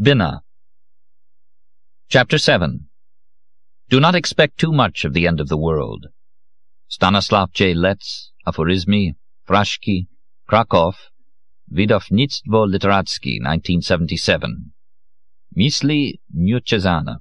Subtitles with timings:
[0.00, 0.42] Binah.
[2.08, 2.86] Chapter 7
[3.88, 6.06] Do not expect too much of the end of the world.
[6.86, 7.74] Stanislav J.
[7.74, 9.16] Lec, Aforyzmy,
[9.48, 10.06] Fraszki,
[10.48, 10.92] Krakow,
[11.74, 14.70] Wydawnictwo Literackie, 1977.
[15.56, 17.16] Myśli Nieuczesane.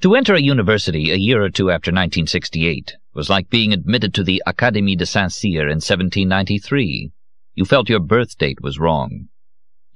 [0.00, 4.24] To enter a university a year or two after 1968 was like being admitted to
[4.24, 7.12] the Académie de Saint-Cyr in 1793.
[7.54, 9.28] You felt your birth date was wrong.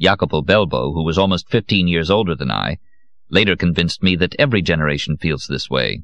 [0.00, 2.78] Jacopo Belbo, who was almost fifteen years older than I,
[3.30, 6.02] later convinced me that every generation feels this way.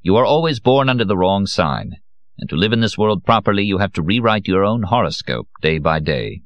[0.00, 1.96] You are always born under the wrong sign,
[2.38, 5.78] and to live in this world properly you have to rewrite your own horoscope day
[5.78, 6.42] by day.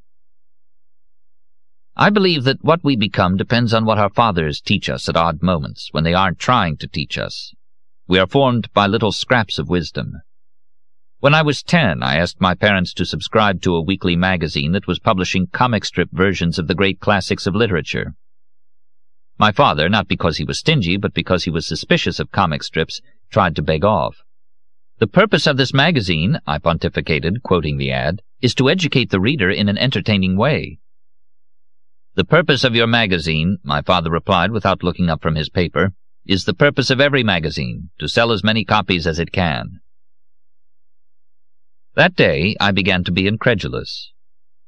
[1.97, 5.43] I believe that what we become depends on what our fathers teach us at odd
[5.43, 7.55] moments, when they aren't trying to teach us.
[8.07, 10.21] We are formed by little scraps of wisdom.
[11.21, 14.87] When I was ten, I asked my parents to subscribe to a weekly magazine that
[14.87, 18.15] was publishing comic strip versions of the great classics of literature.
[19.39, 23.01] My father, not because he was stingy, but because he was suspicious of comic strips,
[23.31, 24.25] tried to beg off.
[24.99, 29.51] The purpose of this magazine, I pontificated, quoting the ad, is to educate the reader
[29.51, 30.81] in an entertaining way.
[32.15, 35.93] The purpose of your magazine, my father replied without looking up from his paper,
[36.27, 39.81] is the purpose of every magazine, to sell as many copies as it can.
[41.97, 44.13] That day I began to be incredulous.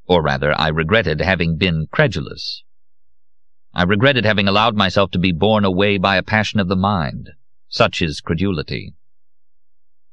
[0.07, 2.63] Or rather, I regretted having been credulous.
[3.75, 7.29] I regretted having allowed myself to be borne away by a passion of the mind.
[7.69, 8.95] Such is credulity.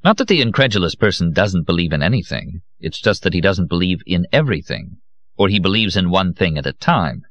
[0.03, 4.01] Not that the incredulous person doesn't believe in anything, it's just that he doesn't believe
[4.05, 4.97] in everything,
[5.37, 7.25] or he believes in one thing at a time.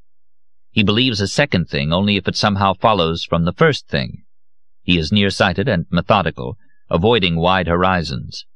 [0.70, 4.24] He believes a second thing only if it somehow follows from the first thing.
[4.82, 6.56] He is nearsighted and methodical,
[6.88, 8.46] avoiding wide horizons.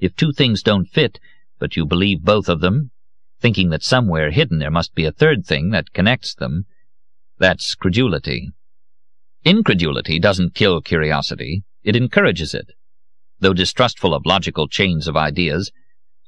[0.00, 1.20] If two things don't fit,
[1.58, 2.90] but you believe both of them,
[3.38, 6.64] thinking that somewhere hidden there must be a third thing that connects them,
[7.38, 8.50] that's credulity.
[9.44, 12.72] Incredulity doesn't kill curiosity, it encourages it.
[13.40, 15.70] Though distrustful of logical chains of ideas,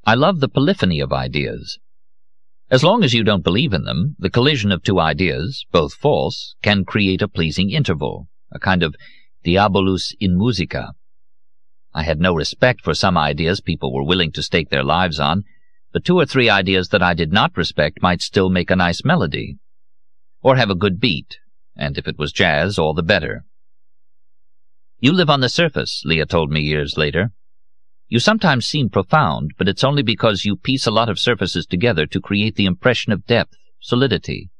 [0.04, 1.78] I love the polyphony of ideas.
[2.70, 6.54] As long as you don't believe in them, the collision of two ideas, both false,
[6.62, 8.96] can create a pleasing interval, a kind of
[9.44, 10.94] diabolus in musica.
[11.94, 15.44] I had no respect for some ideas people were willing to stake their lives on,
[15.92, 19.04] but two or three ideas that I did not respect might still make a nice
[19.04, 19.58] melody.
[20.42, 21.38] Or have a good beat,
[21.76, 23.44] and if it was jazz, all the better.
[25.00, 27.32] You live on the surface, Leah told me years later.
[28.08, 32.06] You sometimes seem profound, but it's only because you piece a lot of surfaces together
[32.06, 34.50] to create the impression of depth, solidity.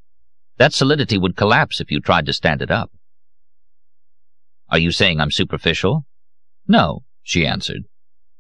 [0.58, 2.90] That solidity would collapse if you tried to stand it up.
[4.68, 6.06] Are you saying I'm superficial?
[6.66, 7.84] No, she answered.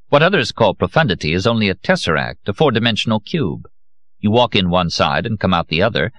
[0.08, 3.68] What others call profundity is only a tesseract, a four-dimensional cube.
[4.20, 6.12] You walk in one side and come out the other,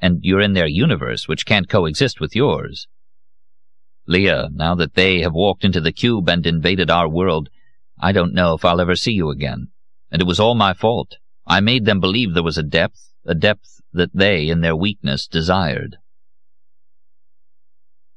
[0.00, 2.86] and you're in their universe, which can't coexist with yours.
[4.06, 7.48] Leah, now that they have walked into the cube and invaded our world,
[7.98, 9.68] I don't know if I'll ever see you again.
[10.10, 11.16] And it was all my fault.
[11.46, 15.26] I made them believe there was a depth, a depth that they, in their weakness,
[15.26, 15.96] desired.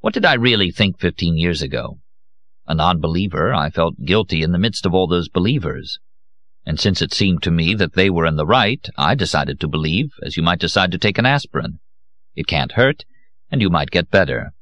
[0.01, 1.99] What did I really think fifteen years ago?
[2.67, 5.99] A non-believer, I felt guilty in the midst of all those believers.
[6.65, 9.67] And since it seemed to me that they were in the right, I decided to
[9.67, 11.79] believe, as you might decide to take an aspirin.
[12.35, 13.05] It can't hurt,
[13.51, 14.53] and you might get better.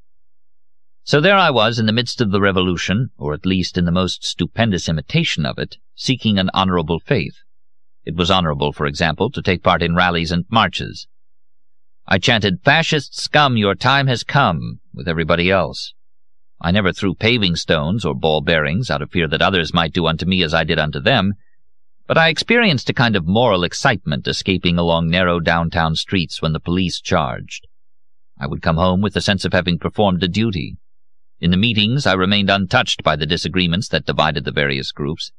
[1.05, 3.91] So there I was in the midst of the revolution, or at least in the
[3.91, 7.37] most stupendous imitation of it, seeking an honorable faith.
[8.05, 11.07] It was honorable, for example, to take part in rallies and marches.
[12.05, 15.93] I chanted, Fascist scum, your time has come, with everybody else.
[16.65, 20.07] I never threw paving stones or ball bearings out of fear that others might do
[20.07, 21.33] unto me as I did unto them,
[22.07, 26.61] but I experienced a kind of moral excitement escaping along narrow downtown streets when the
[26.61, 27.67] police charged.
[28.39, 30.77] I would come home with the sense of having performed a duty.
[31.41, 35.33] In the meetings I remained untouched by the disagreements that divided the various groups.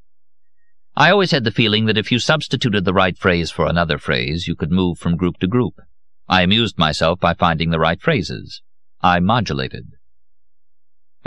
[0.94, 4.46] I always had the feeling that if you substituted the right phrase for another phrase,
[4.46, 5.80] you could move from group to group.
[6.28, 8.60] I amused myself by finding the right phrases.
[9.00, 9.93] I modulated.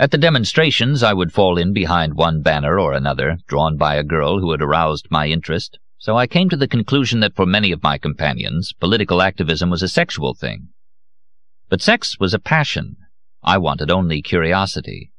[0.00, 4.04] At the demonstrations I would fall in behind one banner or another, drawn by a
[4.04, 7.72] girl who had aroused my interest, so I came to the conclusion that for many
[7.72, 10.68] of my companions, political activism was a sexual thing.
[11.68, 12.96] But sex was a passion.
[13.42, 15.10] I wanted only curiosity.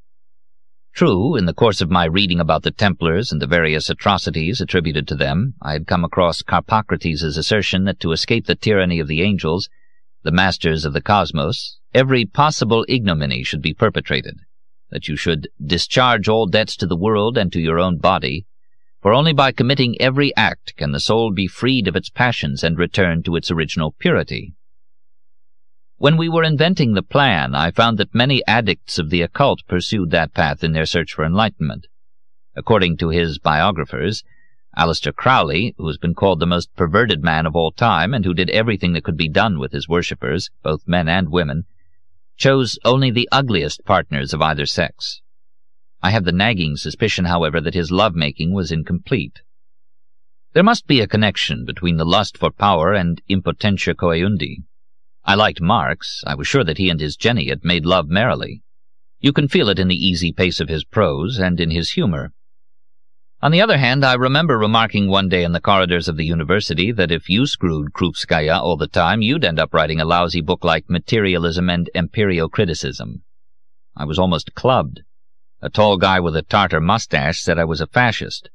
[0.94, 5.06] True, in the course of my reading about the Templars and the various atrocities attributed
[5.08, 9.20] to them, I had come across Carpocrates' assertion that to escape the tyranny of the
[9.20, 9.68] angels,
[10.22, 14.40] the masters of the cosmos, every possible ignominy should be perpetrated
[14.90, 18.46] that you should discharge all debts to the world and to your own body,
[19.00, 22.76] for only by committing every act can the soul be freed of its passions and
[22.76, 24.52] return to its original purity.
[25.96, 30.10] When we were inventing the plan, I found that many addicts of the occult pursued
[30.10, 31.86] that path in their search for enlightenment.
[32.56, 34.24] According to his biographers,
[34.76, 38.32] Aleister Crowley, who has been called the most perverted man of all time and who
[38.32, 41.64] did everything that could be done with his worshippers, both men and women,
[42.40, 45.20] chose only the ugliest partners of either sex.
[46.02, 49.42] I have the nagging suspicion, however, that his love-making was incomplete.
[50.54, 54.62] There must be a connection between the lust for power and impotentia coeundi.
[55.22, 56.24] I liked Marx.
[56.26, 58.62] I was sure that he and his Jenny had made love merrily.
[59.20, 62.32] You can feel it in the easy pace of his prose and in his humor.
[63.42, 66.92] On the other hand, I remember remarking one day in the corridors of the university
[66.92, 70.62] that if you screwed Krupskaya all the time, you'd end up writing a lousy book
[70.62, 73.22] like Materialism and Empirio-Criticism.
[73.96, 75.00] I was almost clubbed.
[75.62, 78.50] A tall guy with a Tartar mustache said I was a fascist.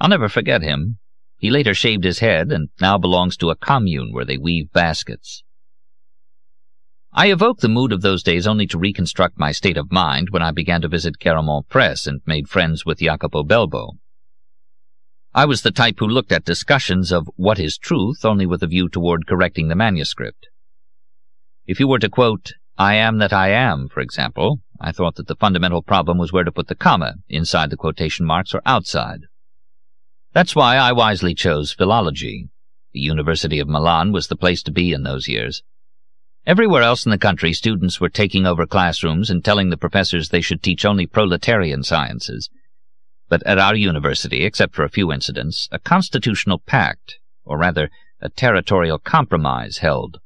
[0.00, 0.96] I'll never forget him.
[1.36, 5.44] He later shaved his head and now belongs to a commune where they weave baskets.
[7.12, 10.42] I evoke the mood of those days only to reconstruct my state of mind when
[10.42, 13.98] I began to visit Garamond Press and made friends with Jacopo Belbo.
[15.34, 18.66] I was the type who looked at discussions of what is truth only with a
[18.66, 20.48] view toward correcting the manuscript.
[21.66, 25.28] If you were to quote, I am that I am, for example, I thought that
[25.28, 29.20] the fundamental problem was where to put the comma, inside the quotation marks or outside.
[30.34, 32.50] That's why I wisely chose philology.
[32.92, 35.62] The University of Milan was the place to be in those years.
[36.46, 40.42] Everywhere else in the country, students were taking over classrooms and telling the professors they
[40.42, 42.50] should teach only proletarian sciences.
[43.32, 47.88] But at our university, except for a few incidents, a constitutional pact, or rather,
[48.20, 50.18] a territorial compromise held.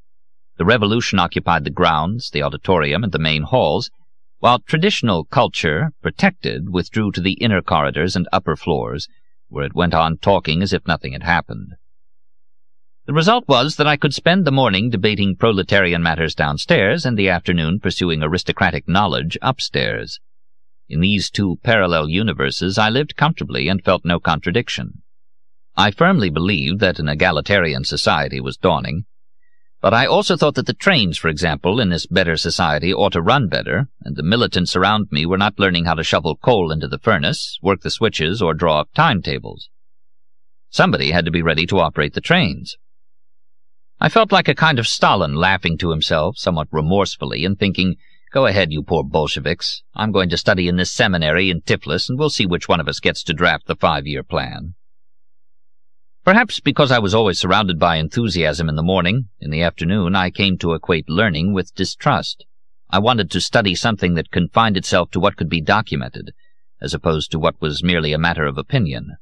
[0.57, 3.93] The revolution occupied the grounds, the auditorium, and the main halls,
[4.41, 9.07] while traditional culture, protected, withdrew to the inner corridors and upper floors,
[9.47, 11.77] where it went on talking as if nothing had happened.
[13.05, 17.29] The result was that I could spend the morning debating proletarian matters downstairs and the
[17.29, 20.19] afternoon pursuing aristocratic knowledge upstairs.
[20.89, 25.03] In these two parallel universes I lived comfortably and felt no contradiction.
[25.77, 29.05] I firmly believed that an egalitarian society was dawning,
[29.81, 33.23] but I also thought that the trains, for example, in this better society ought to
[33.23, 36.89] run better, and the militants around me were not learning how to shovel coal into
[36.89, 39.69] the furnace, work the switches, or draw up timetables.
[40.71, 42.79] Somebody had to be ready to operate the trains.
[44.01, 47.97] I felt like a kind of Stalin laughing to himself, somewhat remorsefully, and thinking,
[48.33, 49.83] Go ahead, you poor Bolsheviks.
[49.95, 52.89] I'm going to study in this seminary in Tiflis, and we'll see which one of
[52.89, 54.75] us gets to draft the five-year plan.
[56.25, 60.31] Perhaps because I was always surrounded by enthusiasm in the morning, in the afternoon I
[60.31, 62.45] came to equate learning with distrust.
[62.91, 66.33] I wanted to study something that confined itself to what could be documented,
[66.81, 69.19] as opposed to what was merely a matter of opinion.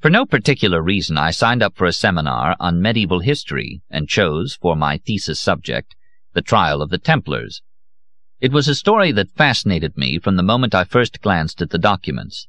[0.00, 4.58] For no particular reason, I signed up for a seminar on medieval history and chose,
[4.60, 5.94] for my thesis subject,
[6.32, 7.62] the trial of the Templars.
[8.40, 11.78] It was a story that fascinated me from the moment I first glanced at the
[11.78, 12.48] documents.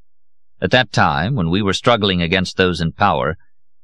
[0.62, 3.38] At that time, when we were struggling against those in power,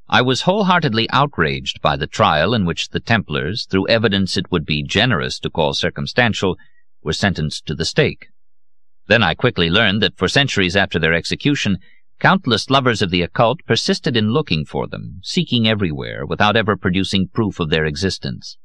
[0.07, 4.65] I was wholeheartedly outraged by the trial in which the Templars, through evidence it would
[4.65, 6.57] be generous to call circumstantial,
[7.03, 8.27] were sentenced to the stake.
[9.07, 11.77] Then I quickly learned that for centuries after their execution,
[12.19, 17.29] Countless lovers of the occult persisted in looking for them, seeking everywhere, without ever producing
[17.29, 18.57] proof of their existence.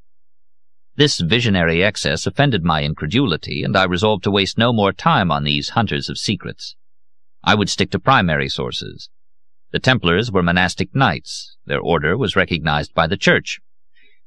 [0.96, 5.42] This visionary excess offended my incredulity, and I resolved to waste no more time on
[5.42, 6.76] these hunters of secrets.
[7.42, 9.10] I would stick to primary sources.
[9.72, 11.56] The Templars were monastic knights.
[11.66, 13.60] Their order was recognized by the Church.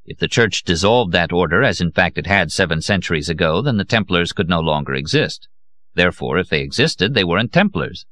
[0.06, 3.78] If the Church dissolved that order, as in fact it had seven centuries ago, then
[3.78, 5.48] the Templars could no longer exist.
[5.96, 8.06] Therefore, if they existed, they weren't Templars.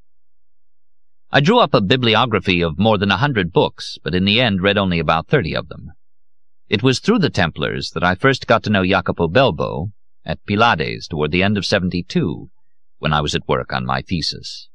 [1.29, 4.61] I drew up a bibliography of more than a hundred books, but in the end
[4.61, 5.91] read only about thirty of them.
[6.67, 9.91] It was through the Templars that I first got to know Jacopo Belbo
[10.25, 12.49] at Pylades toward the end of 72,
[12.97, 14.67] when I was at work on my thesis.